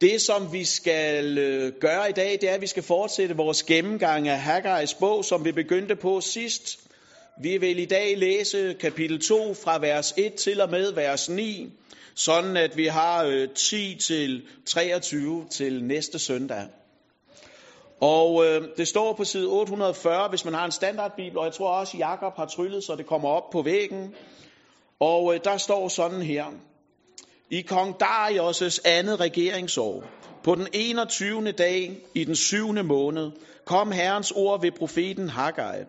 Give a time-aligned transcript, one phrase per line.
[0.00, 3.62] Det, som vi skal øh, gøre i dag, det er, at vi skal fortsætte vores
[3.62, 6.80] gennemgang af Haggai's bog, som vi begyndte på sidst.
[7.42, 11.72] Vi vil i dag læse kapitel 2 fra vers 1 til og med vers 9,
[12.14, 16.66] sådan at vi har øh, 10 til 23 til næste søndag.
[18.00, 21.70] Og øh, det står på side 840, hvis man har en standardbibel, og jeg tror
[21.70, 24.14] også, Jakob har tryllet, så det kommer op på væggen.
[25.00, 26.44] Og øh, der står sådan her.
[27.50, 30.04] I kong Darius' andet regeringsår,
[30.44, 31.52] på den 21.
[31.52, 33.30] dag i den syvende måned,
[33.64, 35.84] kom Herrens ord ved profeten Haggai.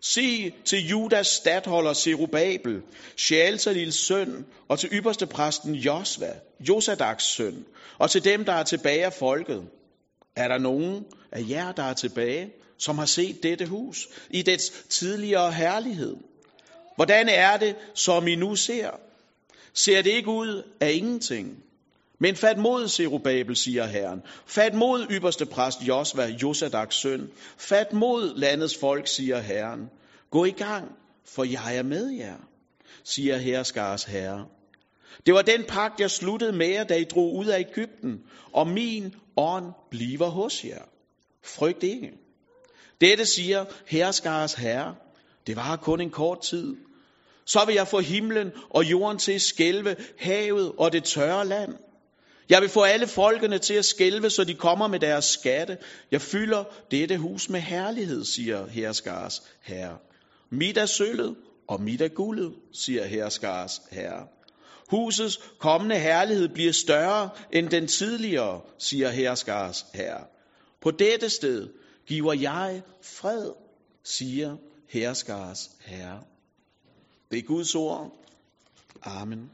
[0.00, 2.82] Sig til Judas stadholder Zerubabel,
[3.16, 7.64] Shealtalils søn, og til ypperste præsten Josva, Josadaks søn,
[7.98, 9.62] og til dem, der er tilbage af folket.
[10.36, 14.70] Er der nogen af jer, der er tilbage, som har set dette hus i dets
[14.88, 16.16] tidligere herlighed?
[16.96, 18.90] Hvordan er det, som I nu ser?
[19.74, 21.64] Ser det ikke ud af ingenting?
[22.18, 24.22] Men fat mod, Zerubabel, siger Herren.
[24.46, 27.30] Fat mod ypperste præst Josva, Josadaks søn.
[27.58, 29.90] Fat mod landets folk, siger Herren.
[30.30, 30.88] Gå i gang,
[31.24, 32.36] for jeg er med jer,
[33.04, 34.46] siger herskars herre.
[35.26, 38.20] Det var den pagt, jeg sluttede med jer, da I drog ud af Ægypten,
[38.52, 40.82] og min ånd bliver hos jer.
[41.42, 42.12] Frygt ikke.
[43.00, 44.94] Dette siger herskars herre.
[45.46, 46.76] Det var kun en kort tid.
[47.52, 51.74] Så vil jeg få himlen og jorden til at skælve, havet og det tørre land.
[52.48, 55.78] Jeg vil få alle folkene til at skælve, så de kommer med deres skatte.
[56.10, 59.98] Jeg fylder dette hus med herlighed, siger herskars herre.
[60.50, 61.36] Mit er sølvet,
[61.68, 64.26] og mit er guldet, siger herskars herre.
[64.90, 70.24] Husets kommende herlighed bliver større end den tidligere, siger herskars herre.
[70.82, 71.68] På dette sted
[72.06, 73.50] giver jeg fred,
[74.04, 74.56] siger
[74.88, 76.29] herskars herre.
[77.30, 78.12] Det er Guds ord.
[79.02, 79.50] Amen.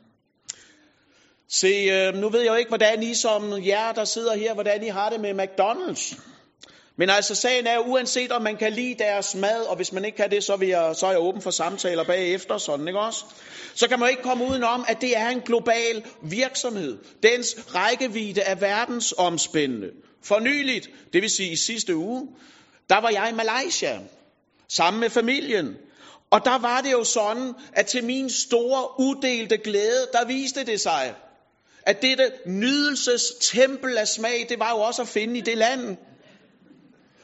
[1.48, 4.84] Se, øh, nu ved jeg jo ikke, hvordan I som jer, der sidder her, hvordan
[4.84, 6.20] I har det med McDonald's.
[6.98, 10.16] Men altså, sagen er, uanset om man kan lide deres mad, og hvis man ikke
[10.16, 13.24] kan det, så, vil jeg, så er jeg åben for samtaler bagefter, sådan, ikke også?
[13.74, 16.98] Så kan man ikke komme udenom, at det er en global virksomhed.
[17.22, 19.90] Dens rækkevidde er verdensomspændende.
[20.22, 22.28] For nyligt, det vil sige i sidste uge,
[22.88, 24.00] der var jeg i Malaysia,
[24.68, 25.76] sammen med familien.
[26.36, 30.80] Og der var det jo sådan, at til min store udelte glæde, der viste det
[30.80, 31.14] sig,
[31.82, 35.96] at dette nydelsestempel af smag, det var jo også at finde i det land.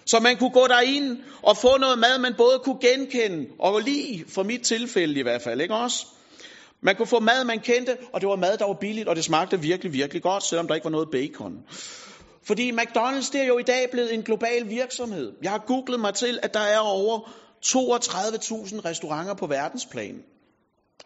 [0.06, 4.24] Så man kunne gå derind og få noget mad, man både kunne genkende og lide,
[4.28, 6.06] for mit tilfælde i hvert fald, ikke også?
[6.80, 9.24] Man kunne få mad, man kendte, og det var mad, der var billigt, og det
[9.24, 11.58] smagte virkelig, virkelig godt, selvom der ikke var noget bacon.
[12.46, 15.32] Fordi McDonald's, det er jo i dag blevet en global virksomhed.
[15.42, 17.30] Jeg har googlet mig til, at der er over
[17.66, 20.22] 32.000 restauranter på verdensplan.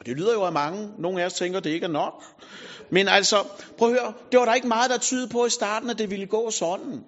[0.00, 0.90] Og det lyder jo af mange.
[0.98, 2.24] Nogle af os tænker, det ikke er nok.
[2.90, 3.44] Men altså,
[3.78, 6.10] prøv at høre, det var der ikke meget, der tydede på i starten, at det
[6.10, 7.04] ville gå sådan.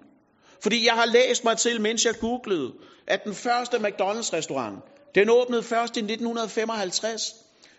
[0.61, 2.73] Fordi jeg har læst mig til, mens jeg googlede,
[3.07, 4.79] at den første McDonald's-restaurant,
[5.15, 7.35] den åbnede først i 1955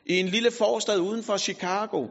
[0.06, 2.06] i en lille forstad uden for Chicago.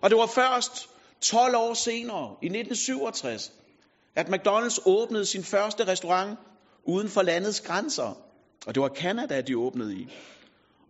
[0.00, 0.88] Og det var først
[1.20, 3.52] 12 år senere, i 1967,
[4.16, 6.38] at McDonald's åbnede sin første restaurant
[6.84, 8.25] uden for landets grænser.
[8.66, 10.08] Og det var Canada, de åbnede i.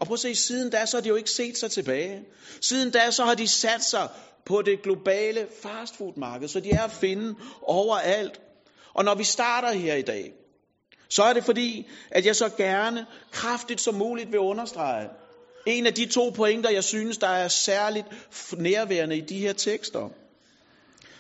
[0.01, 2.25] Og prøv at se, siden da, så har de jo ikke set sig tilbage.
[2.61, 4.09] Siden da, så har de sat sig
[4.45, 8.41] på det globale fastfoodmarked, så de er at finde overalt.
[8.95, 10.33] Og når vi starter her i dag,
[11.09, 15.09] så er det fordi, at jeg så gerne kraftigt som muligt vil understrege
[15.67, 18.07] en af de to pointer, jeg synes, der er særligt
[18.53, 20.09] nærværende i de her tekster.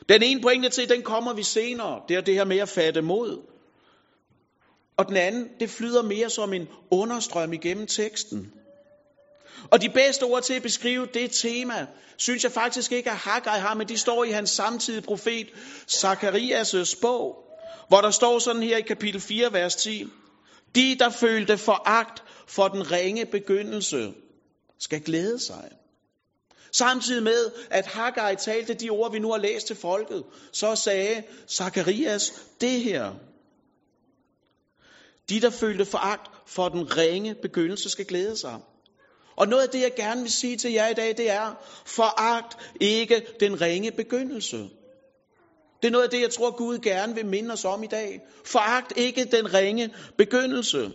[0.08, 2.02] Den ene pointe til, den kommer vi senere.
[2.08, 3.42] Det er det her med at fatte mod.
[4.98, 8.52] Og den anden, det flyder mere som en understrøm igennem teksten.
[9.70, 11.86] Og de bedste ord til at beskrive det tema,
[12.16, 15.46] synes jeg faktisk ikke, at Haggai har, men de står i hans samtidige profet
[15.90, 17.36] Zakarias' bog,
[17.88, 20.06] hvor der står sådan her i kapitel 4, vers 10.
[20.74, 24.14] De, der følte foragt for den ringe begyndelse,
[24.78, 25.70] skal glæde sig.
[26.72, 31.22] Samtidig med, at Haggai talte de ord, vi nu har læst til folket, så sagde
[31.48, 33.12] Zakarias det her.
[35.28, 38.60] De, der følte foragt for den ringe begyndelse, skal glæde sig.
[39.36, 41.54] Og noget af det, jeg gerne vil sige til jer i dag, det er,
[41.86, 44.56] foragt ikke den ringe begyndelse.
[45.82, 48.20] Det er noget af det, jeg tror, Gud gerne vil minde os om i dag.
[48.44, 50.92] Foragt ikke den ringe begyndelse.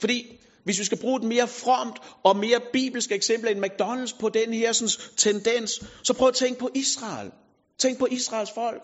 [0.00, 4.28] Fordi hvis vi skal bruge et mere fromt og mere bibelsk eksempel end McDonald's på
[4.28, 7.30] den her sådan, tendens, så prøv at tænke på Israel.
[7.78, 8.82] Tænk på Israels folk.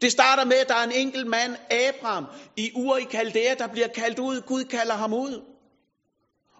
[0.00, 2.26] Det starter med, at der er en enkelt mand, Abraham,
[2.56, 4.40] i Ur i Kaldea, der bliver kaldt ud.
[4.40, 5.42] Gud kalder ham ud.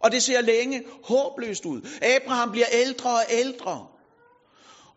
[0.00, 1.80] Og det ser længe håbløst ud.
[2.02, 3.86] Abraham bliver ældre og ældre.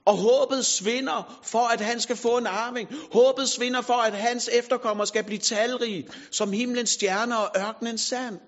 [0.05, 2.89] Og håbet svinder for, at han skal få en arving.
[3.13, 8.39] Håbet svinder for, at hans efterkommere skal blive talrige, som himlens stjerner og ørkenens sand.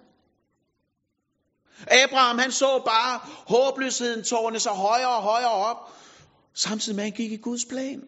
[1.88, 5.92] Abraham, han så bare håbløsheden tårne sig højere og højere op,
[6.54, 8.04] samtidig med, at han gik i Guds plan.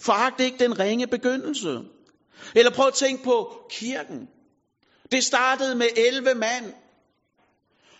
[0.00, 1.80] Foragt ikke den ringe begyndelse.
[2.56, 4.28] Eller prøv at tænke på kirken.
[5.12, 6.74] Det startede med 11 mand,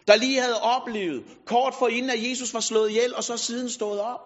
[0.06, 3.70] der lige havde oplevet, kort for inden at Jesus var slået ihjel, og så siden
[3.70, 4.20] stået op.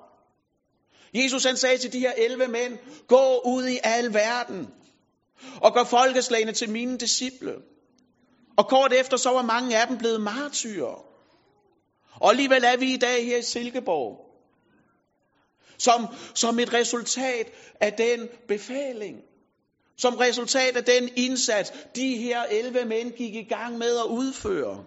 [1.15, 2.79] Jesus han sagde til de her 11 mænd,
[3.09, 4.69] gå ud i al verden,
[5.63, 7.55] og gør folkeslagene til mine disciple.
[8.57, 11.05] Og kort efter, så var mange af dem blevet martyrer.
[12.21, 14.24] Og alligevel er vi i dag her i Silkeborg.
[15.85, 17.47] Som, som et resultat
[17.81, 19.17] af den befaling.
[19.97, 24.85] Som resultat af den indsats, de her 11 mænd gik i gang med at udføre.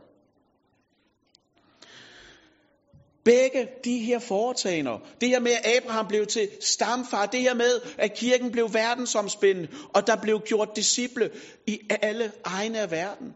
[3.25, 7.81] Begge de her foretagender, det her med, at Abraham blev til stamfar, det her med,
[7.97, 11.29] at kirken blev verdensomspændende, og der blev gjort disciple
[11.67, 13.33] i alle egne af verden.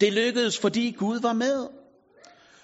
[0.00, 1.81] Det lykkedes, fordi Gud var med.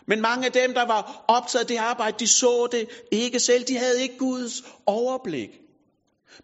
[0.09, 3.65] Men mange af dem, der var optaget af det arbejde, de så det ikke selv.
[3.65, 5.51] De havde ikke Guds overblik.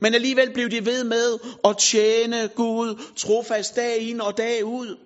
[0.01, 4.99] Men alligevel blev de ved med at tjene Gud trofast dag ind og dag ud.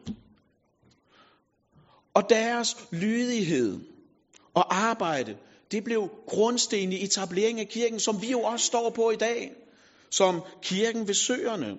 [2.15, 3.79] Og deres lydighed
[4.55, 5.37] og arbejde,
[5.71, 9.53] det blev grundsten i etableringen af kirken, som vi jo også står på i dag,
[10.11, 11.77] som kirken ved søerne.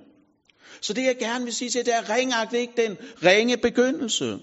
[0.82, 4.40] Så det jeg gerne vil sige til, det er, ringagt ikke den ringe begyndelse.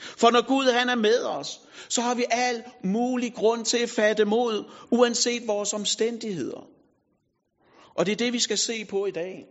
[0.00, 3.90] For når Gud han er med os, så har vi al mulig grund til at
[3.90, 6.68] fatte mod, uanset vores omstændigheder.
[7.94, 9.46] Og det er det, vi skal se på i dag.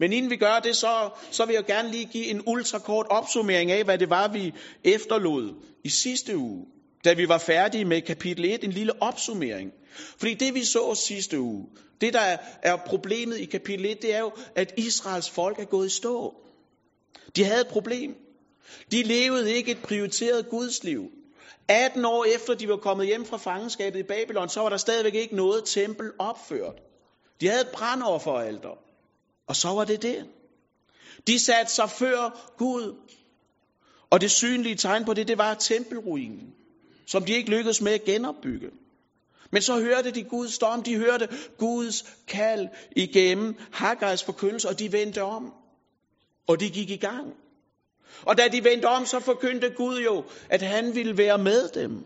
[0.00, 3.70] Men inden vi gør det, så, så vil jeg gerne lige give en ultrakort opsummering
[3.70, 4.52] af, hvad det var, vi
[4.84, 5.54] efterlod
[5.84, 6.66] i sidste uge,
[7.04, 9.72] da vi var færdige med kapitel 1, en lille opsummering.
[10.18, 11.66] Fordi det, vi så sidste uge,
[12.00, 15.86] det, der er problemet i kapitel 1, det er jo, at Israels folk er gået
[15.86, 16.34] i stå.
[17.36, 18.14] De havde et problem.
[18.90, 21.10] De levede ikke et prioriteret gudsliv.
[21.68, 25.14] 18 år efter de var kommet hjem fra fangenskabet i Babylon, så var der stadigvæk
[25.14, 26.82] ikke noget tempel opført.
[27.40, 28.78] De havde et brandofferalter.
[29.46, 30.26] Og så var det det.
[31.26, 32.96] De satte sig før Gud.
[34.10, 36.54] Og det synlige tegn på det, det var tempelruinen,
[37.06, 38.70] som de ikke lykkedes med at genopbygge.
[39.52, 41.28] Men så hørte de Guds storm, de hørte
[41.58, 45.52] Guds kald igennem Haggais forkyndelse, og de vendte om.
[46.46, 47.34] Og de gik i gang.
[48.22, 52.04] Og da de vendte om, så forkyndte Gud jo, at han ville være med dem.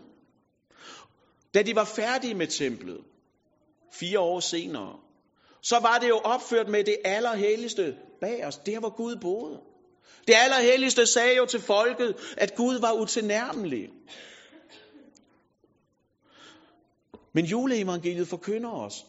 [1.53, 2.99] Da de var færdige med templet,
[3.91, 4.99] fire år senere,
[5.61, 8.57] så var det jo opført med det allerhelligste bag os.
[8.57, 9.59] der hvor Gud boede.
[10.27, 13.89] Det allerhelligste sagde jo til folket, at Gud var utilnærmelig.
[17.33, 19.05] Men juleevangeliet forkynder os.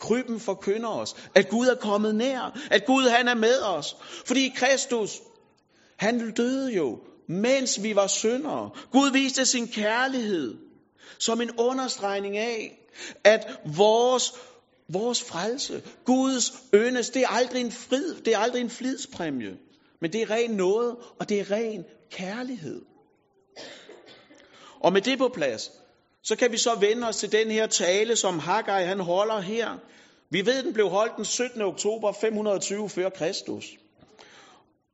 [0.00, 3.96] Krybben forkynder os, at Gud er kommet nær, at Gud han er med os.
[4.26, 5.20] Fordi Kristus,
[5.96, 6.98] han døde jo,
[7.28, 8.70] mens vi var syndere.
[8.92, 10.54] Gud viste sin kærlighed
[11.18, 12.78] som en understregning af,
[13.24, 14.32] at vores,
[14.88, 19.56] vores frelse, Guds ønnes, det er aldrig en frid, det er aldrig en flidspræmie,
[20.00, 22.82] men det er ren noget, og det er ren kærlighed.
[24.80, 25.70] Og med det på plads,
[26.22, 29.78] så kan vi så vende os til den her tale, som Haggai han holder her.
[30.30, 31.62] Vi ved, den blev holdt den 17.
[31.62, 33.64] oktober 520 før Kristus.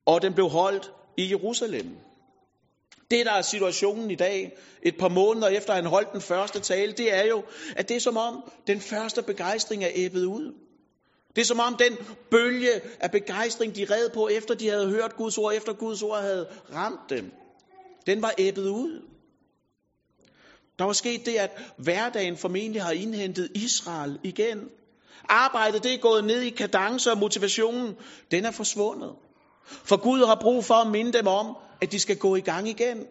[0.06, 1.96] Og den blev holdt i Jerusalem.
[3.10, 6.92] Det, der er situationen i dag, et par måneder efter han holdt den første tale,
[6.92, 7.42] det er jo,
[7.76, 10.54] at det er som om den første begejstring er æbbet ud.
[11.36, 11.96] Det er som om den
[12.30, 16.20] bølge af begejstring, de red på, efter de havde hørt Guds ord, efter Guds ord
[16.20, 17.32] havde ramt dem,
[18.06, 19.02] den var æbbet ud.
[20.78, 24.68] Der var sket det, at hverdagen formentlig har indhentet Israel igen.
[25.28, 27.96] Arbejdet det er gået ned i kadence, og motivationen
[28.30, 29.14] den er forsvundet.
[29.64, 32.68] For Gud har brug for at minde dem om, at de skal gå i gang
[32.68, 33.06] igen.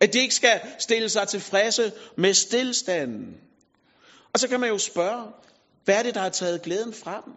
[0.00, 3.40] At de ikke skal stille sig tilfredse med stillstanden.
[4.32, 5.32] Og så kan man jo spørge,
[5.84, 7.32] hvad er det, der har taget glæden fra dem?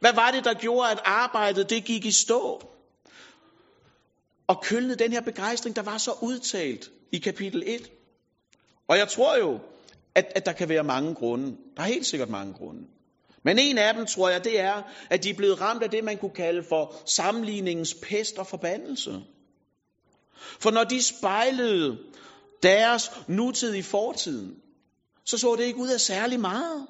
[0.00, 2.62] Hvad var det, der gjorde, at arbejdet det gik i stå?
[4.46, 7.90] Og kølnede den her begejstring, der var så udtalt i kapitel 1.
[8.88, 9.60] Og jeg tror jo,
[10.14, 11.56] at, at der kan være mange grunde.
[11.76, 12.86] Der er helt sikkert mange grunde.
[13.46, 16.04] Men en af dem, tror jeg, det er, at de er blevet ramt af det,
[16.04, 19.22] man kunne kalde for sammenligningens pest og forbandelse.
[20.60, 21.98] For når de spejlede
[22.62, 24.54] deres nutid i fortiden,
[25.24, 26.86] så så det ikke ud af særlig meget.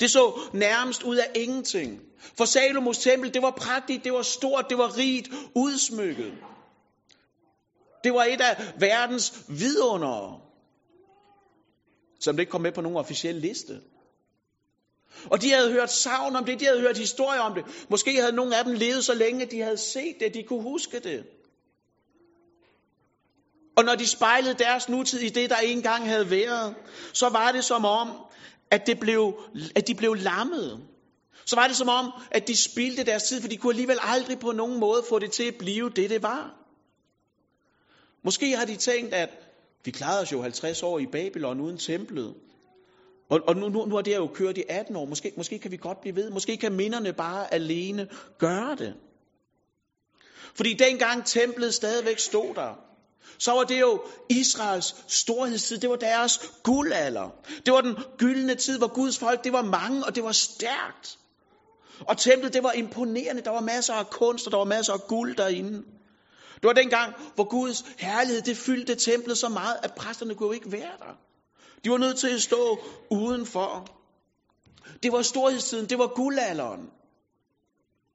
[0.00, 2.00] Det så nærmest ud af ingenting.
[2.36, 6.32] For Salomos tempel, det var prægtigt, det var stort, det var rigt, udsmykket.
[8.04, 10.40] Det var et af verdens vidundere.
[12.20, 13.80] som det ikke kom med på nogen officiel liste.
[15.30, 17.64] Og de havde hørt savn om det, de havde hørt historier om det.
[17.90, 20.62] Måske havde nogle af dem levet så længe, at de havde set det, de kunne
[20.62, 21.24] huske det.
[23.76, 26.74] Og når de spejlede deres nutid i det, der engang havde været,
[27.12, 28.08] så var det som om,
[28.70, 29.40] at, det blev,
[29.76, 30.80] at de blev lammet.
[31.44, 34.38] Så var det som om, at de spildte deres tid, for de kunne alligevel aldrig
[34.38, 36.54] på nogen måde få det til at blive det, det var.
[38.24, 39.30] Måske har de tænkt, at
[39.84, 42.34] vi klarede os jo 50 år i Babylon uden templet.
[43.30, 45.04] Og, og nu, nu, nu har det jo kørt i 18 år.
[45.04, 46.30] Måske, måske kan vi godt blive ved.
[46.30, 48.94] Måske kan minderne bare alene gøre det.
[50.54, 52.74] Fordi dengang templet stadigvæk stod der,
[53.38, 55.78] så var det jo Israels storhedstid.
[55.78, 57.30] Det var deres guldalder.
[57.66, 61.18] Det var den gyldne tid, hvor Guds folk, det var mange, og det var stærkt.
[62.00, 63.42] Og templet, det var imponerende.
[63.42, 65.82] Der var masser af kunst, og der var masser af guld derinde.
[66.54, 70.52] Det var dengang, hvor Guds herlighed, det fyldte templet så meget, at præsterne kunne jo
[70.52, 71.25] ikke være der.
[71.86, 72.78] De var nødt til at stå
[73.10, 73.88] udenfor.
[75.02, 76.90] Det var storhedstiden, det var guldalderen.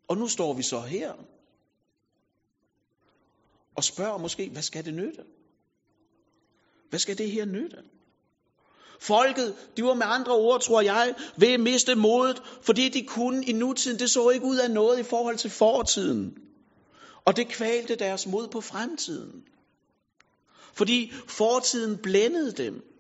[0.08, 1.14] Og nu står vi så her.
[3.76, 5.24] Og spørger måske, hvad skal det nytte?
[6.90, 7.78] Hvad skal det her nytte?
[9.00, 13.46] Folket, de var med andre ord, tror jeg, ved at miste modet, fordi de kunne
[13.46, 14.00] i nutiden.
[14.00, 16.38] Det så ikke ud af noget i forhold til fortiden.
[17.26, 19.44] Og det kvalte deres mod på fremtiden.
[20.74, 22.91] Fordi fortiden blændede dem.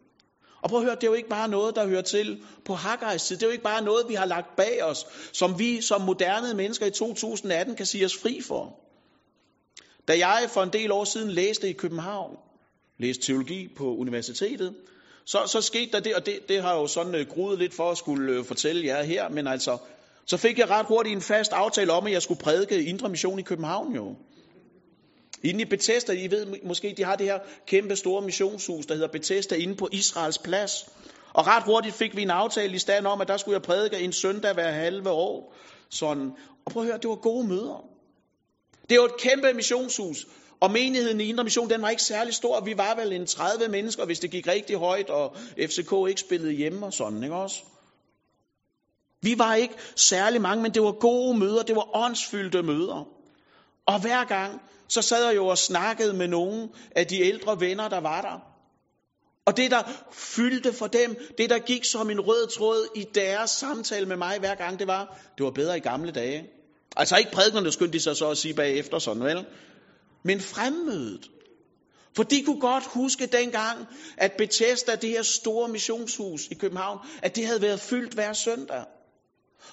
[0.61, 3.27] Og prøv at høre, det er jo ikke bare noget, der hører til på Haggai's
[3.27, 3.35] tid.
[3.35, 6.53] Det er jo ikke bare noget, vi har lagt bag os, som vi som moderne
[6.53, 8.79] mennesker i 2018 kan sige os fri for.
[10.07, 12.37] Da jeg for en del år siden læste i København,
[12.97, 14.75] læste teologi på universitetet,
[15.25, 17.91] så, så skete der det, og det, det har jo sådan øh, gruet lidt for
[17.91, 19.77] at skulle øh, fortælle jer her, men altså,
[20.25, 23.39] så fik jeg ret hurtigt en fast aftale om, at jeg skulle prædike Indre Mission
[23.39, 24.15] i København jo.
[25.43, 29.07] Inde i Bethesda, I ved måske, de har det her kæmpe store missionshus, der hedder
[29.07, 30.85] Bethesda, inde på Israels plads.
[31.33, 33.99] Og ret hurtigt fik vi en aftale i stand om, at der skulle jeg prædike
[33.99, 35.55] en søndag hver halve år.
[35.89, 36.31] Sådan.
[36.65, 37.85] Og prøv at høre, det var gode møder.
[38.89, 40.27] Det var et kæmpe missionshus.
[40.59, 42.61] Og menigheden i Indre Mission, den var ikke særlig stor.
[42.61, 46.51] Vi var vel en 30 mennesker, hvis det gik rigtig højt, og FCK ikke spillede
[46.51, 47.55] hjemme og sådan, ikke også?
[49.21, 53.20] Vi var ikke særlig mange, men det var gode møder, det var åndsfyldte møder.
[53.85, 57.89] Og hver gang, så sad jeg jo og snakkede med nogle af de ældre venner,
[57.89, 58.51] der var der.
[59.45, 63.49] Og det, der fyldte for dem, det, der gik som en rød tråd i deres
[63.49, 66.49] samtale med mig hver gang, det var, det var bedre i gamle dage.
[66.95, 69.45] Altså ikke prædikerne skyndte de sig så at sige bagefter sådan, vel?
[70.23, 71.29] Men fremmødet.
[72.15, 77.35] For de kunne godt huske dengang, at Bethesda, det her store missionshus i København, at
[77.35, 78.83] det havde været fyldt hver søndag.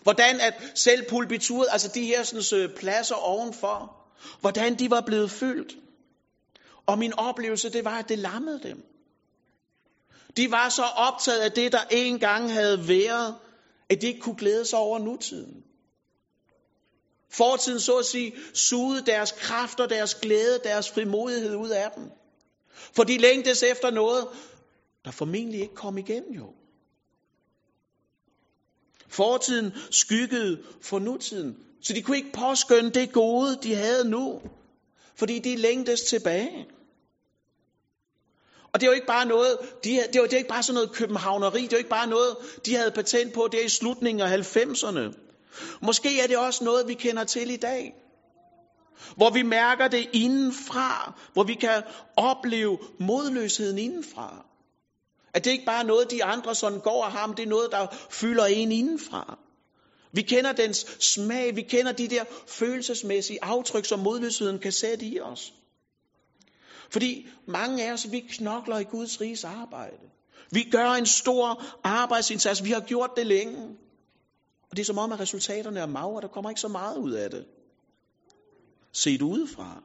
[0.03, 3.98] Hvordan at selv pulpituret, altså de her sådan, øh, pladser ovenfor,
[4.41, 5.77] hvordan de var blevet fyldt.
[6.87, 8.83] Og min oplevelse, det var, at det lammede dem.
[10.37, 13.35] De var så optaget af det, der engang havde været,
[13.91, 15.65] at de ikke kunne glæde sig over nutiden.
[17.31, 22.11] Fortiden, så at sige, sugede deres kræfter, deres glæde, deres frimodighed ud af dem.
[22.97, 24.29] For de længtes efter noget,
[25.05, 26.53] der formentlig ikke kom igen jo.
[29.09, 34.41] Fortiden skyggede for nutiden, så de kunne ikke påskynde det gode, de havde nu,
[35.17, 36.67] fordi de længtes tilbage.
[38.73, 40.63] Og det er jo ikke bare noget, de, det, var, jo, det var ikke bare
[40.63, 43.69] sådan noget københavneri, det er jo ikke bare noget, de havde patent på der i
[43.69, 45.15] slutningen af 90'erne.
[45.83, 47.95] Måske er det også noget, vi kender til i dag.
[49.17, 51.83] Hvor vi mærker det indenfra, hvor vi kan
[52.17, 54.45] opleve modløsheden indenfra.
[55.35, 57.49] At det ikke bare er noget, de andre sådan går og har, men det er
[57.49, 59.39] noget, der fylder en indenfra.
[60.13, 65.21] Vi kender dens smag, vi kender de der følelsesmæssige aftryk, som modløsheden kan sætte i
[65.21, 65.55] os.
[66.91, 69.97] Fordi mange af os, vi knokler i Guds riges arbejde.
[70.53, 73.77] Vi gør en stor arbejdsindsats, vi har gjort det længe.
[74.71, 77.13] Og det er som om, at resultaterne er magre, der kommer ikke så meget ud
[77.13, 77.45] af det.
[78.93, 79.83] Set udefra.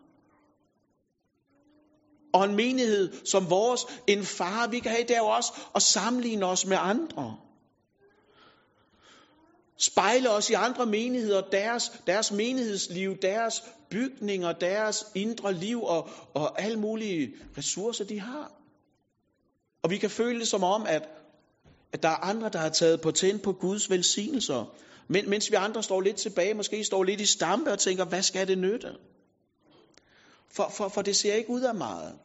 [2.33, 6.65] Og en menighed som vores, en far, vi kan have, det også og sammenligne os
[6.65, 7.37] med andre
[9.77, 16.61] spejle os i andre menigheder, deres, deres menighedsliv, deres bygninger, deres indre liv og, og
[16.61, 18.51] alle mulige ressourcer, de har.
[19.83, 21.09] Og vi kan føle det som om, at,
[21.93, 23.11] at der er andre, der har taget på
[23.43, 24.75] på Guds velsignelser,
[25.07, 28.21] men, mens vi andre står lidt tilbage, måske står lidt i stampe og tænker, hvad
[28.21, 28.95] skal det nytte?
[30.51, 32.19] For, for, for det ser ikke ud af meget.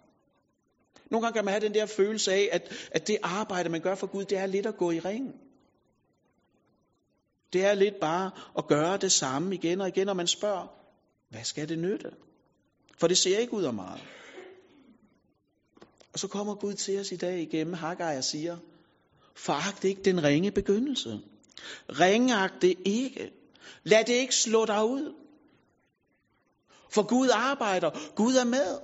[1.10, 3.94] Nogle gange kan man have den der følelse af, at, at det arbejde, man gør
[3.94, 5.34] for Gud, det er lidt at gå i ring.
[7.52, 10.66] Det er lidt bare at gøre det samme igen og igen, og man spørger,
[11.28, 12.10] hvad skal det nytte?
[12.98, 14.00] For det ser ikke ud af meget.
[16.12, 18.56] Og så kommer Gud til os i dag igennem Haggai og siger,
[19.38, 21.20] Foragt ikke den ringe begyndelse.
[21.88, 23.32] Ringagt det ikke.
[23.84, 25.14] Lad det ikke slå dig ud.
[26.90, 27.90] For Gud arbejder.
[28.14, 28.78] Gud er med.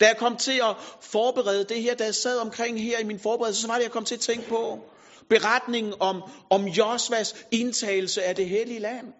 [0.00, 3.18] Da jeg kom til at forberede det her, da jeg sad omkring her i min
[3.18, 4.90] forberedelse, så var det, jeg kom til at tænke på
[5.30, 9.12] beretningen om, om Josvas indtagelse af det hellige land.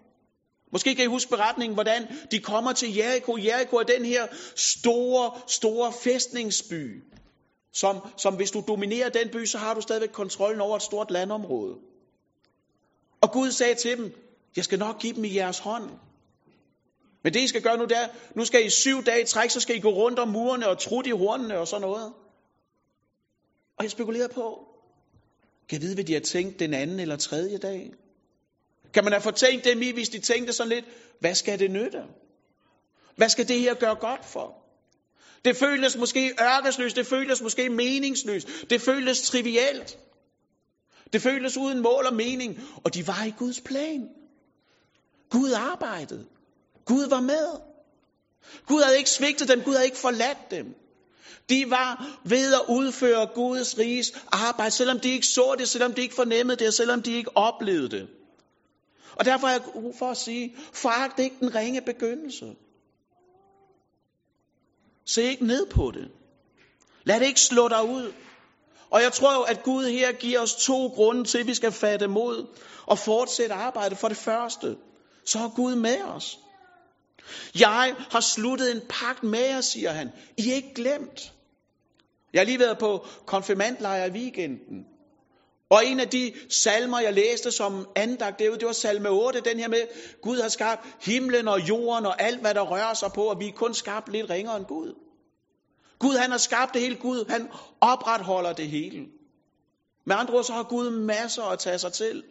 [0.72, 3.36] Måske kan I huske beretningen, hvordan de kommer til Jericho.
[3.36, 4.26] Jericho er den her
[4.56, 7.02] store, store fæstningsby,
[7.72, 11.10] som, som hvis du dominerer den by, så har du stadigvæk kontrollen over et stort
[11.10, 11.76] landområde.
[13.20, 14.14] Og Gud sagde til dem,
[14.56, 15.90] jeg skal nok give dem i jeres hånd.
[17.24, 19.60] Men det I skal gøre nu, der, nu skal I syv dage i træk, så
[19.60, 22.12] skal I gå rundt om murene og trutte i hornene og sådan noget.
[23.78, 24.69] Og jeg spekulerede på,
[25.70, 27.92] kan jeg vide, hvad de har tænkt den anden eller tredje dag?
[28.94, 30.84] Kan man have fortænkt dem i, hvis de tænkte sådan lidt,
[31.20, 32.02] hvad skal det nytte?
[33.16, 34.54] Hvad skal det her gøre godt for?
[35.44, 39.98] Det føles måske ørkesløst, det føles måske meningsløst, det føles trivielt.
[41.12, 44.08] Det føles uden mål og mening, og de var i Guds plan.
[45.30, 46.26] Gud arbejdede.
[46.84, 47.48] Gud var med.
[48.66, 50.74] Gud havde ikke svigtet dem, Gud havde ikke forladt dem.
[51.48, 56.02] De var ved at udføre Guds riges arbejde, selvom de ikke så det, selvom de
[56.02, 58.08] ikke fornemmede det, og selvom de ikke oplevede det.
[59.16, 59.62] Og derfor er jeg
[59.98, 62.54] for at sige, foragt ikke den ringe begyndelse.
[65.04, 66.10] Se ikke ned på det.
[67.04, 68.12] Lad det ikke slå dig ud.
[68.90, 71.72] Og jeg tror jo, at Gud her giver os to grunde til, at vi skal
[71.72, 72.46] fatte mod
[72.86, 73.98] og fortsætte arbejdet.
[73.98, 74.76] For det første,
[75.24, 76.38] så er Gud med os.
[77.58, 80.10] Jeg har sluttet en pagt med jer, siger han.
[80.36, 81.32] I er ikke glemt.
[82.32, 84.86] Jeg har lige været på konfirmandlejr i weekenden.
[85.70, 89.58] Og en af de salmer, jeg læste som andagt derude, det var salme 8, den
[89.58, 89.82] her med,
[90.22, 93.48] Gud har skabt himlen og jorden og alt, hvad der rører sig på, og vi
[93.48, 94.94] er kun skabt lidt ringere end Gud.
[95.98, 96.96] Gud, han har skabt det hele.
[96.96, 97.48] Gud, han
[97.80, 99.06] opretholder det hele.
[100.06, 102.24] Med andre ord, så har Gud masser at tage sig til.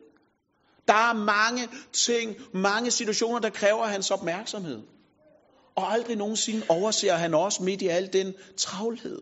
[0.89, 4.81] Der er mange ting, mange situationer, der kræver hans opmærksomhed.
[5.75, 9.21] Og aldrig nogensinde overser han også midt i al den travlhed.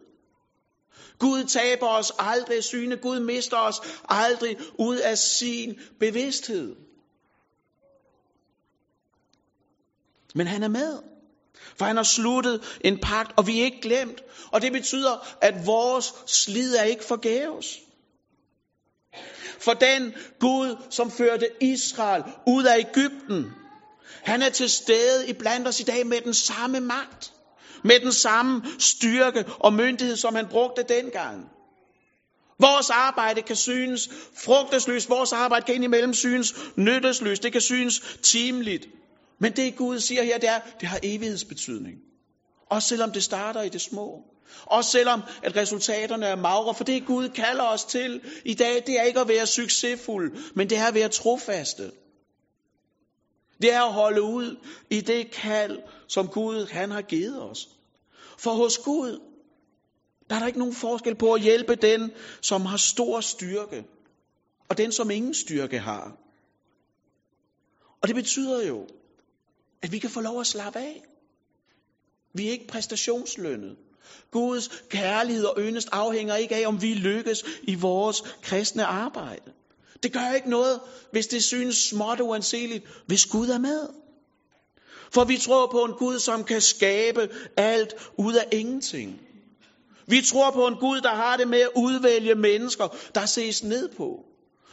[1.20, 2.98] Gud taber os aldrig syne.
[2.98, 6.76] Gud mister os aldrig ud af sin bevidsthed.
[10.36, 11.00] Men han er med.
[11.78, 14.22] For han har sluttet en pagt, og vi er ikke glemt.
[14.52, 17.80] Og det betyder, at vores slid er ikke forgæves.
[19.60, 23.46] For den Gud, som førte Israel ud af Ægypten,
[24.24, 27.34] han er til stede i blandt os i dag med den samme magt.
[27.84, 31.46] Med den samme styrke og myndighed, som han brugte dengang.
[32.60, 35.10] Vores arbejde kan synes frugtesløst.
[35.10, 37.44] Vores arbejde kan indimellem synes nyttesløst.
[37.44, 38.86] Det kan synes timeligt.
[39.40, 41.96] Men det Gud siger her, det er, det har evighedsbetydning.
[42.70, 44.24] Også selvom det starter i det små.
[44.66, 46.76] Også selvom at resultaterne er magre.
[46.76, 50.70] For det Gud kalder os til i dag, det er ikke at være succesfuld, men
[50.70, 51.92] det er at være trofaste.
[53.62, 54.56] Det er at holde ud
[54.90, 57.70] i det kald, som Gud han har givet os.
[58.38, 59.22] For hos Gud,
[60.30, 63.86] der er der ikke nogen forskel på at hjælpe den, som har stor styrke,
[64.70, 66.18] og den, som ingen styrke har.
[68.02, 68.88] Og det betyder jo,
[69.82, 71.04] at vi kan få lov at slappe af.
[72.34, 73.78] Vi er ikke præstationslønnet.
[74.32, 79.52] Guds kærlighed og yndest afhænger ikke af, om vi lykkes i vores kristne arbejde.
[80.04, 80.80] Det gør ikke noget,
[81.12, 83.88] hvis det synes småt uanseligt, hvis Gud er med.
[85.12, 89.22] For vi tror på en Gud, som kan skabe alt ud af ingenting.
[90.08, 93.90] Vi tror på en Gud, der har det med at udvælge mennesker, der ses ned
[93.98, 94.24] på.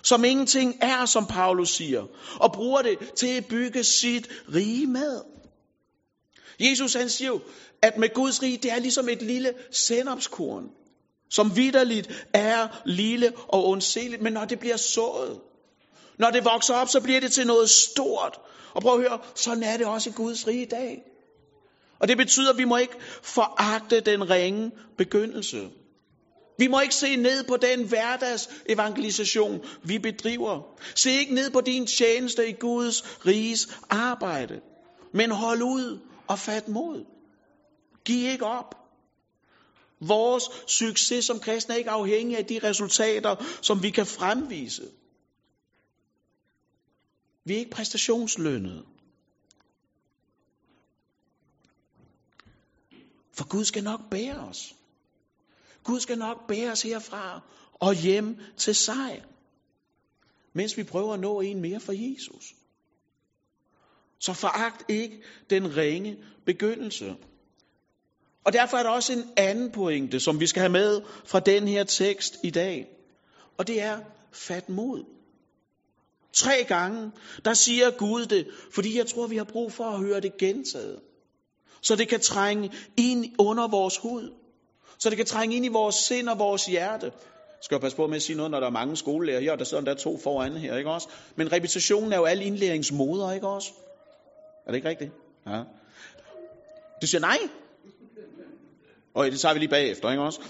[0.03, 2.05] Som ingenting er, som Paulus siger.
[2.41, 5.21] Og bruger det til at bygge sit rige med.
[6.61, 7.41] Jesus han siger jo,
[7.83, 10.71] at med Guds rige, det er ligesom et lille sennepskorn,
[11.31, 15.41] som vidderligt er lille og ondseligt, men når det bliver sået,
[16.19, 18.41] når det vokser op, så bliver det til noget stort.
[18.75, 21.03] Og prøv at høre, sådan er det også i Guds rige i dag.
[22.01, 25.71] Og det betyder, at vi må ikke foragte den ringe begyndelse.
[26.59, 30.61] Vi må ikke se ned på den hverdags evangelisation, vi bedriver.
[30.95, 34.61] Se ikke ned på din tjeneste i Guds riges arbejde.
[35.15, 37.05] Men hold ud og fat mod.
[38.05, 38.75] Giv ikke op.
[40.01, 44.91] Vores succes som kristne er ikke afhængig af de resultater, som vi kan fremvise.
[47.45, 48.85] Vi er ikke præstationslønnet.
[53.33, 54.75] For Gud skal nok bære os.
[55.85, 57.41] Gud skal nok bære os herfra
[57.75, 59.25] og hjem til sejr,
[60.53, 62.55] Mens vi prøver at nå en mere for Jesus.
[64.25, 67.17] Så foragt ikke den ringe begyndelse.
[68.45, 71.69] Og derfor er der også en anden pointe, som vi skal have med fra den
[71.69, 72.87] her tekst i dag.
[73.59, 73.99] Og det er
[74.33, 75.05] fat mod.
[76.33, 77.11] Tre gange,
[77.45, 81.01] der siger Gud det, fordi jeg tror, vi har brug for at høre det gentaget.
[81.83, 84.33] Så det kan trænge ind under vores hud.
[84.99, 87.07] Så det kan trænge ind i vores sind og vores hjerte.
[87.07, 89.59] Jeg skal passe på med at sige noget, når der er mange skolelærer her, og
[89.59, 91.09] der sidder der to foran her, ikke også?
[91.37, 93.73] Men repetitionen er jo al indlæringsmoder, ikke også?
[94.67, 95.13] Er det ikke rigtigt?
[95.47, 95.63] Ja.
[97.03, 97.39] Du siger nej.
[99.15, 100.41] Og det tager vi lige bagefter, ikke også?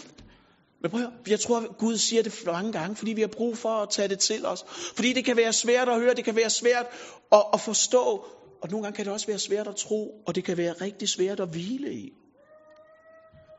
[0.81, 3.59] Men prøv at høre, jeg tror, Gud siger det mange gange, fordi vi har brug
[3.59, 4.65] for at tage det til os.
[4.97, 6.87] Fordi det kan være svært at høre, det kan være svært
[7.33, 8.27] at, at forstå,
[8.63, 11.09] og nogle gange kan det også være svært at tro, og det kan være rigtig
[11.09, 12.13] svært at hvile i.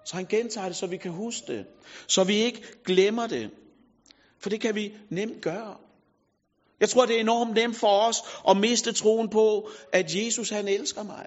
[0.06, 1.66] Så han gentager det, så vi kan huske det.
[2.08, 3.50] Så vi ikke glemmer det.
[4.40, 5.78] For det kan vi nemt gøre.
[6.80, 8.18] Jeg tror, det er enormt nemt for os
[8.50, 11.26] at miste troen på, at Jesus han elsker mig.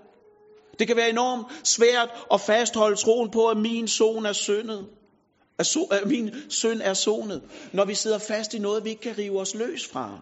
[0.79, 4.87] Det kan være enormt svært at fastholde troen på, at min son er syndet.
[5.59, 9.03] At, so, at min søn er sonet, når vi sidder fast i noget, vi ikke
[9.03, 10.19] kan rive os løs fra.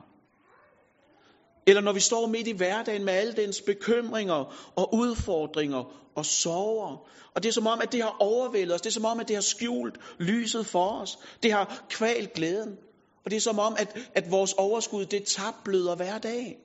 [1.67, 5.85] Eller når vi står midt i hverdagen med alle dens bekymringer og udfordringer
[6.17, 6.97] og sorger.
[7.35, 8.81] Og det er som om, at det har overvældet os.
[8.81, 11.19] Det er som om, at det har skjult lyset for os.
[11.43, 12.79] Det har kvalt glæden.
[13.27, 16.59] Og det er som om, at, at vores overskud, det tabbløder hver dag.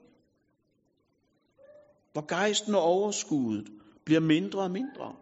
[2.14, 3.68] Hvor gejsten og overskuddet
[4.06, 5.16] bliver mindre og mindre.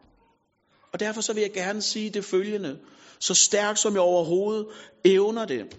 [0.94, 2.80] Og derfor så vil jeg gerne sige det følgende.
[3.20, 4.68] Så stærkt som jeg overhovedet
[5.06, 5.78] evner det.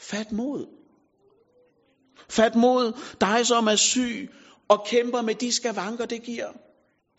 [0.00, 0.66] Fat mod.
[2.28, 4.30] Fat mod dig, som er syg
[4.68, 6.52] og kæmper med de skavanker, det giver.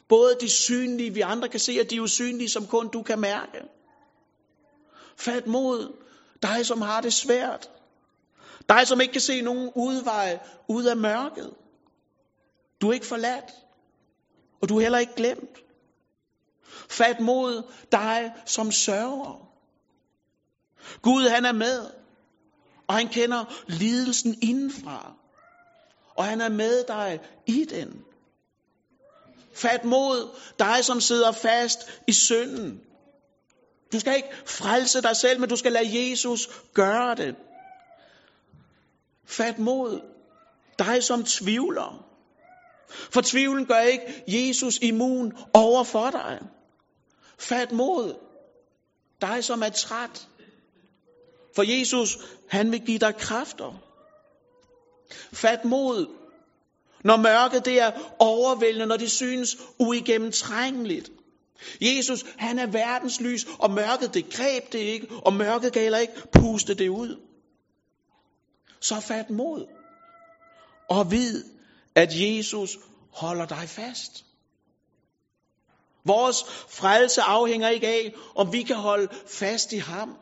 [0.10, 3.62] Både de synlige, vi andre kan se, og de usynlige, som kun du kan mærke.
[5.18, 6.05] Fat mod
[6.48, 7.70] dig, som har det svært.
[8.70, 11.54] Dig, som ikke kan se nogen udvej ud af mørket.
[12.82, 13.52] Du er ikke forladt,
[14.62, 15.58] og du er heller ikke glemt.
[16.90, 19.50] Fat mod dig, som sørger.
[21.02, 21.90] Gud, han er med,
[22.88, 25.14] og han kender lidelsen indenfra.
[26.16, 28.04] Og han er med dig i den.
[29.54, 30.30] Fat mod
[30.60, 32.82] dig, som sidder fast i synden.
[33.94, 37.36] Du skal ikke frelse dig selv, men du skal lade Jesus gøre det.
[39.26, 40.02] Fat mod
[40.80, 42.06] dig, som tvivler.
[42.90, 46.40] For tvivlen gør ikke Jesus immun over for dig.
[47.38, 48.16] Fat mod
[49.22, 50.28] dig, som er træt.
[51.56, 52.18] For Jesus,
[52.50, 53.82] han vil give dig kræfter.
[55.34, 56.08] Fat mod,
[57.04, 61.12] når mørket det er overvældende, når det synes uigennemtrængeligt.
[61.82, 65.98] Jesus, han er verdens lys, og mørket det greb det ikke, og mørket kan heller
[65.98, 67.22] ikke puste det ud.
[68.80, 69.68] Så fat mod,
[70.90, 71.44] og vid,
[71.96, 72.78] at Jesus
[73.12, 74.26] holder dig fast.
[76.06, 80.18] Vores frelse afhænger ikke af, om vi kan holde fast i ham,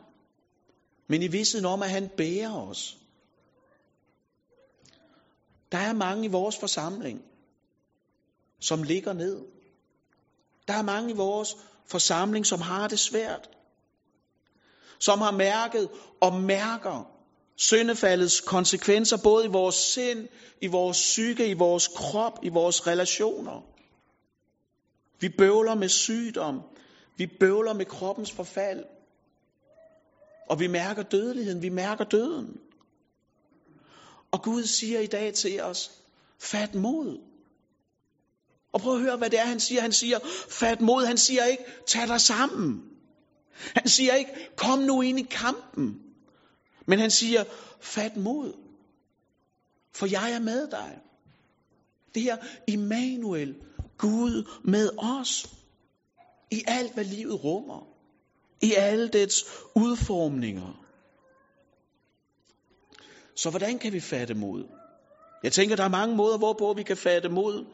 [1.08, 2.98] men i vidstheden om, at han bærer os.
[5.72, 7.22] Der er mange i vores forsamling,
[8.60, 9.53] som ligger ned.
[10.68, 13.50] Der er mange i vores forsamling, som har det svært.
[14.98, 15.88] Som har mærket
[16.20, 17.10] og mærker
[17.56, 20.28] syndefaldets konsekvenser både i vores sind,
[20.60, 23.60] i vores psyke, i vores krop, i vores relationer.
[25.20, 26.62] Vi bøvler med sygdom.
[27.16, 28.84] Vi bøvler med kroppens forfald.
[30.50, 31.62] Og vi mærker dødeligheden.
[31.62, 32.60] Vi mærker døden.
[34.32, 35.90] Og Gud siger i dag til os,
[36.38, 37.33] fat mod.
[38.74, 39.80] Og prøv at høre, hvad det er, han siger.
[39.80, 40.18] Han siger,
[40.50, 41.04] fat mod.
[41.06, 42.82] Han siger ikke, tag dig sammen.
[43.76, 46.00] Han siger ikke, kom nu ind i kampen.
[46.86, 47.44] Men han siger,
[47.80, 48.52] fat mod.
[49.94, 50.98] For jeg er med dig.
[52.14, 52.36] Det her
[52.68, 53.54] Immanuel,
[53.98, 55.46] Gud med os.
[56.50, 57.86] I alt, hvad livet rummer.
[58.62, 60.84] I alle dets udformninger.
[63.36, 64.64] Så hvordan kan vi fatte mod?
[65.42, 67.64] Jeg tænker, der er mange måder, hvorpå vi kan fatte mod.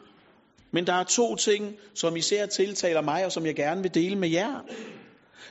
[0.72, 4.16] Men der er to ting, som især tiltaler mig, og som jeg gerne vil dele
[4.16, 4.61] med jer.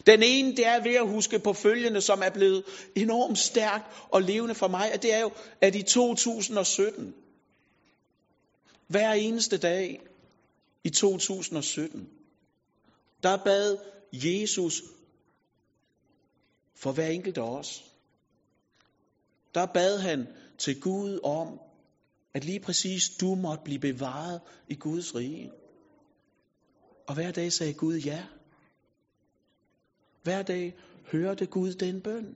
[0.05, 2.63] Den ene, det er ved at huske på følgende, som er blevet
[2.95, 7.13] enormt stærkt og levende for mig, at det er jo, at i 2017,
[8.87, 9.99] hver eneste dag
[10.83, 12.09] i 2017,
[13.23, 13.77] der bad
[14.13, 14.81] Jesus
[16.75, 17.83] for hver enkelt af os.
[19.55, 20.27] Der bad han
[20.57, 21.59] til Gud om,
[22.33, 25.51] at lige præcis du måtte blive bevaret i Guds rige.
[27.07, 28.25] Og hver dag sagde Gud ja.
[30.23, 30.75] Hver dag
[31.11, 32.35] hørte Gud den bøn.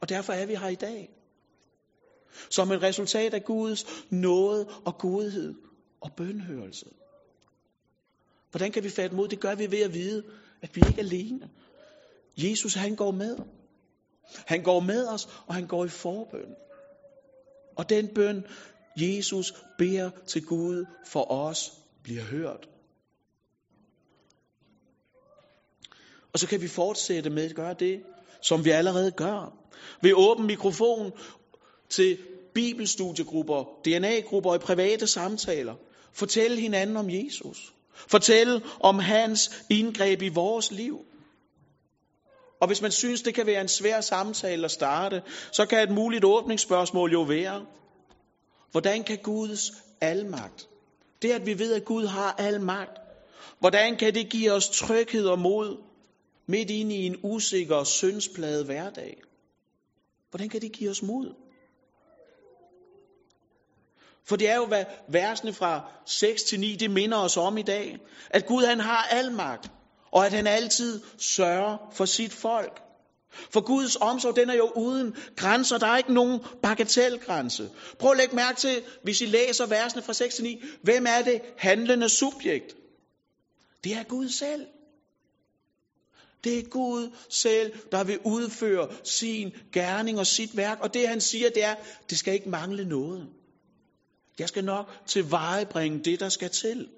[0.00, 1.10] Og derfor er vi her i dag.
[2.50, 5.54] Som et resultat af Guds nåde og godhed
[6.00, 6.86] og bønhørelse.
[8.50, 9.28] Hvordan kan vi fatte mod?
[9.28, 10.24] Det gør vi ved at vide,
[10.62, 11.50] at vi ikke er alene.
[12.36, 13.36] Jesus han går med.
[14.46, 16.54] Han går med os, og han går i forbøn.
[17.78, 18.44] Og den bøn,
[18.96, 22.68] Jesus beder til Gud for os, bliver hørt.
[26.32, 28.02] Og så kan vi fortsætte med at gøre det,
[28.42, 29.56] som vi allerede gør.
[30.02, 31.12] Ved åben mikrofon
[31.88, 32.18] til
[32.54, 35.74] bibelstudiegrupper, DNA-grupper og private samtaler.
[36.12, 37.74] Fortæl hinanden om Jesus.
[37.94, 41.07] Fortæl om hans indgreb i vores liv.
[42.60, 45.94] Og hvis man synes, det kan være en svær samtale at starte, så kan et
[45.94, 47.66] muligt åbningsspørgsmål jo være,
[48.70, 50.68] hvordan kan Guds almagt,
[51.22, 52.98] det at vi ved, at Gud har al magt,
[53.58, 55.76] hvordan kan det give os tryghed og mod
[56.46, 59.22] midt ind i en usikker og syndspladet hverdag?
[60.30, 61.34] Hvordan kan det give os mod?
[64.28, 67.62] For det er jo, hvad versene fra 6 til 9, det minder os om i
[67.62, 67.98] dag.
[68.30, 69.70] At Gud han har al magt,
[70.10, 72.82] og at han altid sørger for sit folk.
[73.50, 75.78] For Guds omsorg, den er jo uden grænser.
[75.78, 77.70] Der er ikke nogen bagatelgrænse.
[77.98, 81.22] Prøv at lægge mærke til, hvis I læser versene fra 6 til 9, hvem er
[81.22, 82.76] det handlende subjekt?
[83.84, 84.66] Det er Gud selv.
[86.44, 90.78] Det er Gud selv, der vil udføre sin gerning og sit værk.
[90.80, 91.74] Og det han siger, det er,
[92.10, 93.28] det skal ikke mangle noget.
[94.38, 96.88] Jeg skal nok tilvejebringe det, der skal til.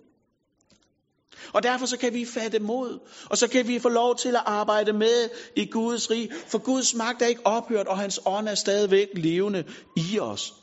[1.53, 2.99] Og derfor så kan vi fatte mod,
[3.31, 6.95] og så kan vi få lov til at arbejde med i Guds rig, for Guds
[6.95, 9.65] magt er ikke ophørt, og hans ånd er stadigvæk levende
[9.97, 10.55] i os.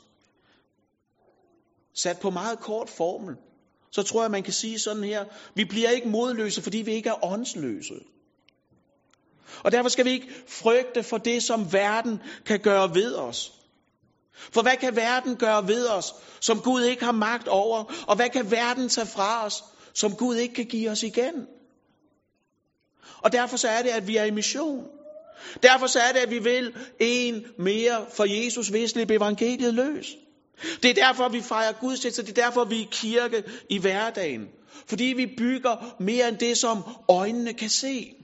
[1.94, 3.36] Sat på meget kort formel,
[3.90, 7.08] så tror jeg, man kan sige sådan her, vi bliver ikke modløse, fordi vi ikke
[7.08, 7.94] er åndsløse.
[9.64, 13.52] Og derfor skal vi ikke frygte for det, som verden kan gøre ved os.
[14.52, 17.84] For hvad kan verden gøre ved os, som Gud ikke har magt over?
[18.08, 21.46] Og hvad kan verden tage fra os, som Gud ikke kan give os igen?
[23.22, 24.88] Og derfor så er det, at vi er i mission.
[25.62, 30.16] Derfor så er det, at vi vil en mere for Jesus ved slippe evangeliet løs.
[30.82, 32.22] Det er derfor, vi fejrer gudstjenester.
[32.22, 34.48] Det er derfor, vi er kirke i hverdagen.
[34.86, 38.14] Fordi vi bygger mere end det, som øjnene kan se.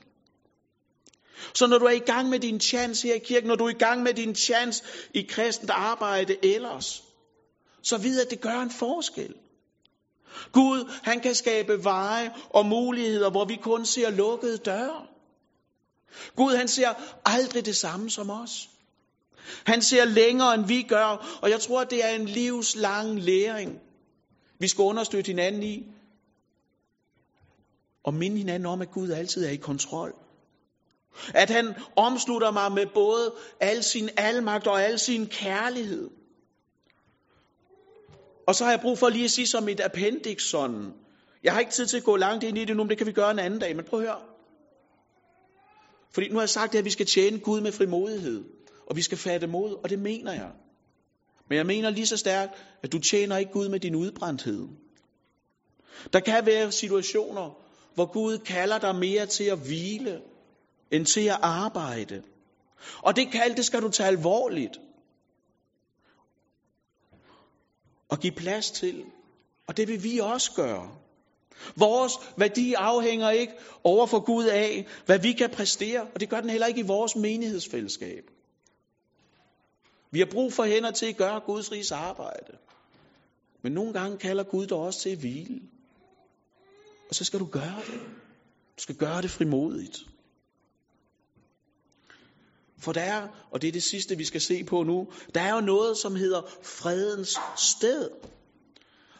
[1.54, 3.70] Så når du er i gang med din chance her i kirken, når du er
[3.70, 7.02] i gang med din chance i kristent arbejde ellers,
[7.82, 9.34] så vid at det gør en forskel.
[10.52, 15.06] Gud, han kan skabe veje og muligheder, hvor vi kun ser lukkede døre.
[16.36, 16.94] Gud, han ser
[17.24, 18.68] aldrig det samme som os.
[19.66, 23.80] Han ser længere, end vi gør, og jeg tror, det er en livslang læring.
[24.60, 25.86] Vi skal understøtte hinanden i,
[28.04, 30.14] og minde hinanden om, at Gud altid er i kontrol.
[31.34, 36.10] At han omslutter mig med både al sin almagt og al sin kærlighed.
[38.46, 40.92] Og så har jeg brug for lige at sige som et appendix sådan.
[41.44, 43.06] Jeg har ikke tid til at gå langt ind i det nu, men det kan
[43.06, 43.76] vi gøre en anden dag.
[43.76, 44.20] Men prøv at høre.
[46.14, 48.44] Fordi nu har jeg sagt, at vi skal tjene Gud med frimodighed.
[48.86, 50.50] Og vi skal fatte mod, og det mener jeg.
[51.48, 52.52] Men jeg mener lige så stærkt,
[52.82, 54.68] at du tjener ikke Gud med din udbrændthed.
[56.12, 57.50] Der kan være situationer,
[57.94, 60.20] hvor Gud kalder dig mere til at hvile,
[60.90, 62.22] end til at arbejde.
[63.02, 64.80] Og det kald, det skal du tage alvorligt.
[68.08, 69.04] Og give plads til.
[69.66, 70.96] Og det vil vi også gøre.
[71.76, 73.52] Vores værdi afhænger ikke
[73.84, 76.86] over for Gud af, hvad vi kan præstere, og det gør den heller ikke i
[76.86, 78.24] vores menighedsfællesskab.
[80.10, 82.52] Vi har brug for hænder til at gøre Guds rigs arbejde.
[83.62, 85.60] Men nogle gange kalder Gud dig også til at hvile.
[87.08, 88.00] Og så skal du gøre det.
[88.76, 89.98] Du skal gøre det frimodigt.
[92.84, 95.54] For der er, og det er det sidste, vi skal se på nu, der er
[95.54, 98.10] jo noget, som hedder fredens sted.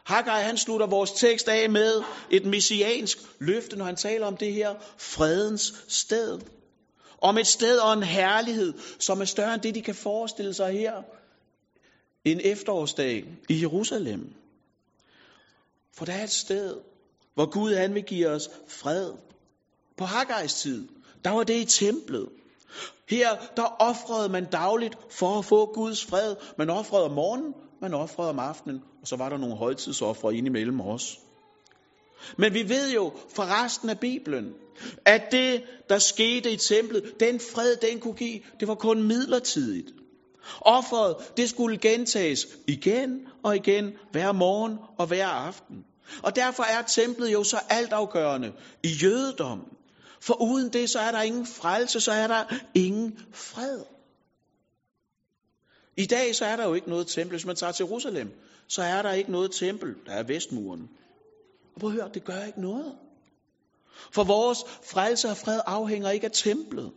[0.05, 4.53] Haggai, han slutter vores tekst af med et messiansk løfte, når han taler om det
[4.53, 6.41] her fredens sted.
[7.23, 10.73] Om et sted og en herlighed, som er større end det, de kan forestille sig
[10.73, 11.03] her
[12.25, 14.35] en efterårsdag i Jerusalem.
[15.97, 16.77] For der er et sted,
[17.35, 19.13] hvor Gud han vil give os fred.
[19.97, 20.89] På Haggais tid,
[21.25, 22.29] der var det i templet.
[23.09, 26.37] Her, der offrede man dagligt for at få Guds fred.
[26.59, 30.81] Man offrede om morgenen, man offrede om aftenen, og så var der nogle højtidsoffre indimellem
[30.81, 31.19] os.
[32.39, 34.55] Men vi ved jo fra resten af Bibelen,
[35.05, 39.91] at det, der skete i templet, den fred, den kunne give, det var kun midlertidigt.
[40.61, 45.85] Offeret, det skulle gentages igen og igen, hver morgen og hver aften.
[46.23, 49.67] Og derfor er templet jo så altafgørende i jødedommen.
[50.27, 53.81] For uden det, så er der ingen frelse, så er der ingen fred.
[55.97, 57.31] I dag, så er der jo ikke noget tempel.
[57.37, 58.33] Hvis man tager til Jerusalem,
[58.69, 59.95] så er der ikke noget tempel.
[60.07, 60.89] Der er vestmuren.
[61.75, 62.95] Og prøv at høre, det gør ikke noget.
[64.13, 66.93] For vores frelse og fred afhænger ikke af templet.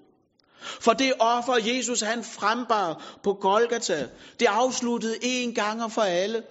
[0.62, 4.10] For det offer, Jesus han frembar på Golgata,
[4.40, 6.44] det afsluttede en gang og for alle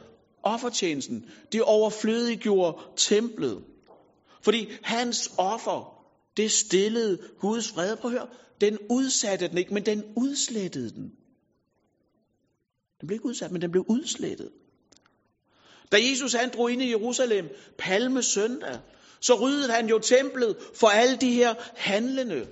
[0.43, 1.31] offertjenesten.
[1.53, 3.65] Det overflødiggjorde templet.
[4.43, 5.96] Fordi hans offer,
[6.37, 7.97] det stillede Guds fred.
[7.97, 8.27] på hør.
[8.61, 11.13] Den udsatte den ikke, men den udslettede den.
[13.01, 14.51] Den blev ikke udsat, men den blev udslettet.
[15.93, 18.79] Da Jesus han drog ind i Jerusalem, palme søndag,
[19.21, 22.47] så ryddede han jo templet for alle de her handlende.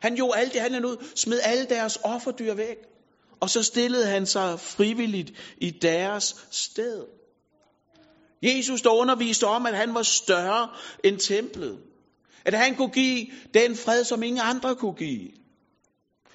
[0.00, 2.76] Han gjorde alle de handlende ud, smed alle deres offerdyr væk.
[3.40, 7.04] Og så stillede han sig frivilligt i deres sted.
[8.42, 10.68] Jesus der underviste om, at han var større
[11.04, 11.78] end templet.
[12.48, 15.28] At han kunne give den fred, som ingen andre kunne give.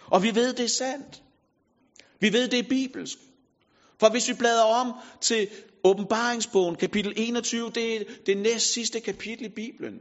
[0.08, 1.21] Og vi ved, det er sandt.
[2.19, 3.17] Vi ved, det er bibelsk.
[3.99, 5.49] For hvis vi bladrer om til
[5.84, 9.93] åbenbaringsbogen, kapitel 21, det er det næst sidste kapitel i Bibelen.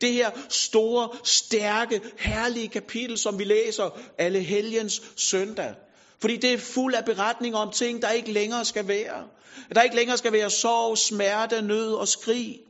[0.00, 5.74] Det her store, stærke, herlige kapitel, som vi læser alle helgens søndag.
[6.18, 9.28] Fordi det er fuld af beretninger om ting, der ikke længere skal være.
[9.74, 12.60] Der ikke længere skal være sorg, smerte, nød og skrig.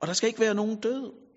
[0.00, 1.27] Og der skal ikke være nogen død.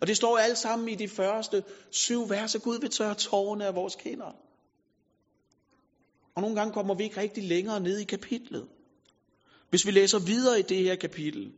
[0.00, 2.58] Og det står alt sammen i de første syv verser.
[2.58, 4.32] Gud vil tørre tårerne af vores kinder.
[6.34, 8.68] Og nogle gange kommer vi ikke rigtig længere ned i kapitlet.
[9.70, 11.52] Hvis vi læser videre i det her kapitel,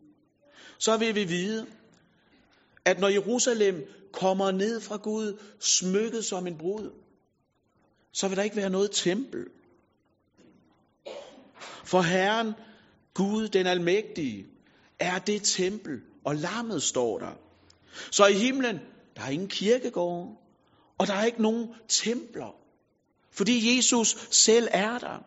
[0.79, 1.67] så vil vi vide,
[2.85, 6.91] at når Jerusalem kommer ned fra Gud, smykket som en brud,
[8.13, 9.47] så vil der ikke være noget tempel.
[11.85, 12.53] For Herren,
[13.15, 14.47] Gud den almægtige,
[14.99, 17.33] er det tempel, og lammet står der.
[18.11, 18.81] Så i himlen,
[19.17, 20.41] der er ingen kirkegård,
[20.99, 22.55] og der er ikke nogen templer.
[23.33, 25.25] Fordi Jesus selv er der.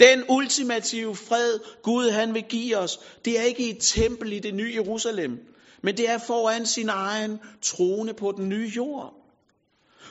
[0.00, 4.38] Den ultimative fred, Gud han vil give os, det er ikke i et tempel i
[4.38, 5.38] det nye Jerusalem,
[5.82, 9.14] men det er foran sin egen trone på den nye jord.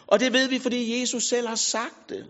[0.08, 2.26] Og det ved vi, fordi Jesus selv har sagt det.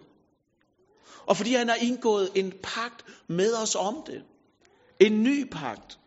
[1.26, 4.24] Og fordi han har indgået en pagt med os om det.
[5.00, 6.00] En ny pagt.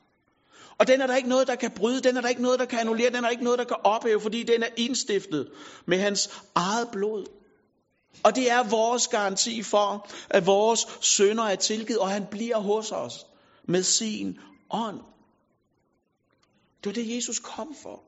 [0.79, 2.65] Og den er der ikke noget, der kan bryde, den er der ikke noget, der
[2.65, 5.51] kan annullere, den er der ikke noget, der kan ophæve, fordi den er indstiftet
[5.87, 7.27] med hans eget blod.
[8.25, 12.93] Og det er vores garanti for, at vores sønder er tilgivet, og han bliver hos
[12.93, 13.27] os
[13.69, 14.39] med sin
[14.71, 15.01] ånd.
[16.85, 18.03] Det var det, Jesus kom for.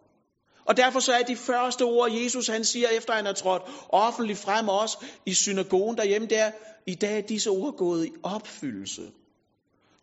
[0.64, 4.38] Og derfor så er de første ord, Jesus han siger, efter han er trådt offentligt
[4.38, 6.50] frem os i synagogen derhjemme, der
[6.86, 9.12] i dag er disse ord gået i opfyldelse.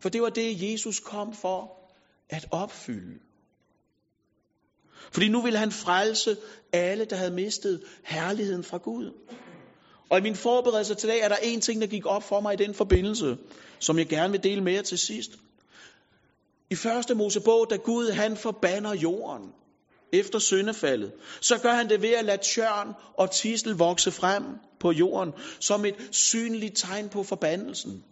[0.00, 1.81] For det var det, Jesus kom for
[2.30, 3.18] at opfylde.
[5.12, 6.36] Fordi nu ville han frelse
[6.72, 9.12] alle, der havde mistet herligheden fra Gud.
[10.10, 12.52] Og i min forberedelse til dag er der en ting, der gik op for mig
[12.52, 13.36] i den forbindelse,
[13.78, 15.30] som jeg gerne vil dele med jer til sidst.
[16.70, 19.52] I første Mosebog, da Gud han forbander jorden
[20.12, 24.44] efter syndefaldet, så gør han det ved at lade tjørn og tistel vokse frem
[24.80, 28.04] på jorden som et synligt tegn på forbandelsen.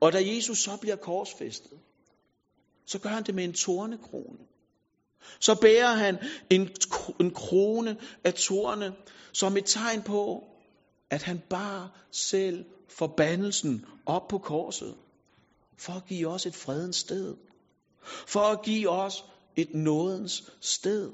[0.00, 1.78] Og da Jesus så bliver korsfæstet,
[2.86, 4.38] så gør han det med en tornekrone.
[5.40, 6.18] Så bærer han
[6.50, 6.68] en,
[7.20, 8.94] en krone af torne
[9.32, 10.44] som et tegn på,
[11.10, 14.94] at han bar selv forbandelsen op på korset,
[15.78, 17.36] for at give os et fredens sted,
[18.26, 19.24] for at give os
[19.56, 21.12] et nådens sted,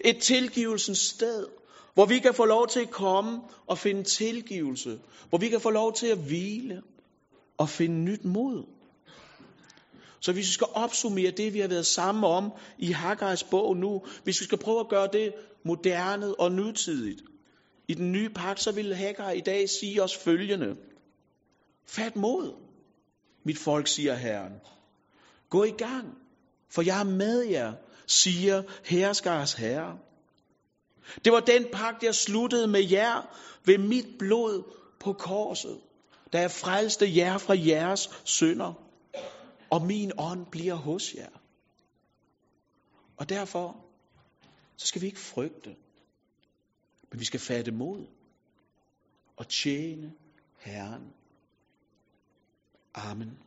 [0.00, 1.46] et tilgivelsens sted,
[1.94, 5.70] hvor vi kan få lov til at komme og finde tilgivelse, hvor vi kan få
[5.70, 6.82] lov til at hvile
[7.58, 8.64] og finde nyt mod.
[10.24, 14.02] Så hvis vi skal opsummere det, vi har været sammen om i Haggai's bog nu,
[14.22, 15.32] hvis vi skal prøve at gøre det
[15.64, 17.22] moderne og nutidigt,
[17.88, 20.76] i den nye pagt, så vil Haggai i dag sige os følgende.
[21.86, 22.52] Fat mod,
[23.44, 24.52] mit folk, siger Herren.
[25.50, 26.18] Gå i gang,
[26.70, 27.72] for jeg er med jer,
[28.06, 29.98] siger herskars herre.
[31.24, 34.62] Det var den pagt, jeg sluttede med jer ved mit blod
[35.00, 35.78] på korset,
[36.32, 38.83] da jeg frelste jer fra jeres synder,
[39.74, 41.30] og min ånd bliver hos jer.
[43.16, 43.84] Og derfor,
[44.76, 45.76] så skal vi ikke frygte.
[47.10, 48.06] Men vi skal fatte mod
[49.36, 50.14] og tjene
[50.58, 51.12] Herren.
[52.94, 53.38] Amen.